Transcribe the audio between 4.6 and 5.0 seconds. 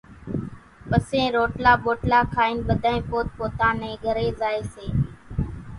سي۔